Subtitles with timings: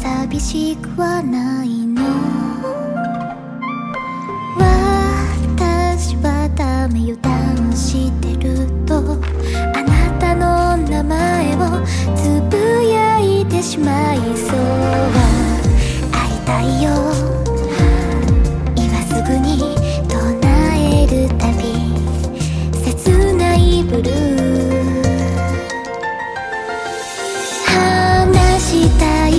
[0.00, 2.02] 寂しくはないの。
[4.56, 9.18] 私はダメ油断してると
[9.74, 14.58] あなたの名前をつぶやいてしまいそう。
[16.12, 17.47] 会いたいよ。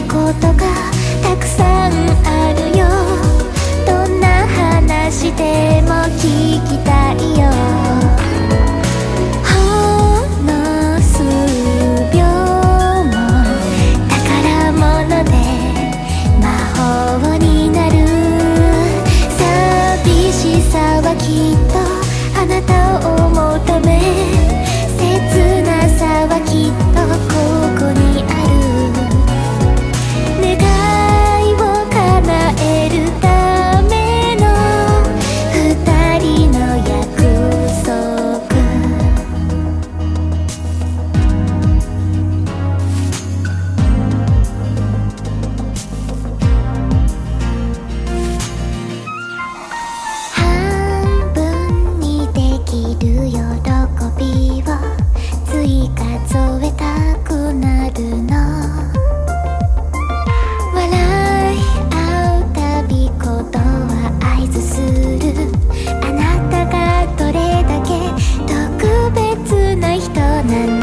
[0.09, 0.98] ことが
[70.50, 70.78] then.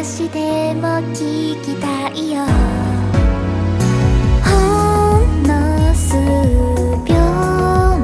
[0.00, 0.82] 私でも
[1.12, 2.44] 聞きたいよ。
[4.44, 6.14] ほんの数
[7.04, 7.16] 秒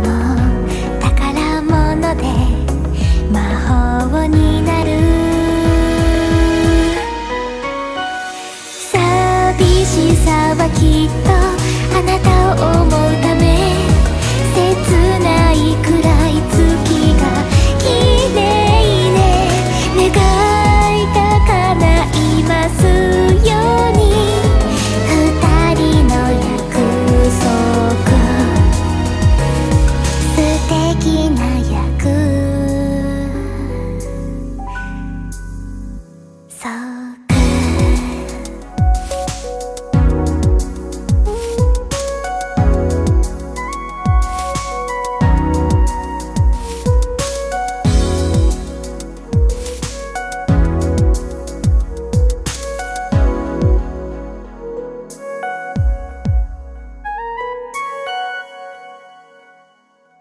[0.02, 0.04] の
[1.00, 2.24] 宝物で
[3.30, 3.38] 魔
[4.10, 4.90] 法になる。
[8.90, 11.33] 寂しさはきっと